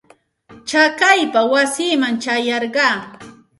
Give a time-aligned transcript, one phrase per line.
[0.69, 2.97] Chakaypa wasiiman ćhayarqaa.